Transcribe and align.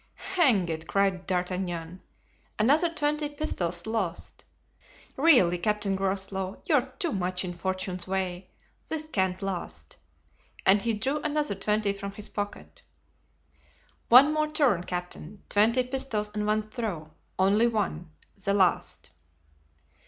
"Hang 0.33 0.67
it!" 0.67 0.87
cried 0.87 1.27
D'Artagnan, 1.27 2.01
"another 2.57 2.91
twenty 2.91 3.29
pistoles 3.29 3.85
lost. 3.85 4.45
Really, 5.15 5.59
Captain 5.59 5.95
Groslow, 5.95 6.59
you 6.65 6.73
are 6.73 6.91
too 6.97 7.11
much 7.11 7.45
in 7.45 7.53
fortune's 7.53 8.07
way. 8.07 8.49
This 8.89 9.07
can't 9.07 9.39
last," 9.43 9.97
and 10.65 10.81
he 10.81 10.95
drew 10.95 11.21
another 11.21 11.53
twenty 11.53 11.93
from 11.93 12.13
his 12.13 12.29
pocket. 12.29 12.81
"One 14.09 14.33
more 14.33 14.47
turn, 14.49 14.85
captain; 14.85 15.43
twenty 15.49 15.83
pistoles 15.83 16.31
on 16.33 16.47
one 16.47 16.71
throw—only 16.71 17.67
one, 17.67 18.09
the 18.43 18.55
last." 18.55 19.11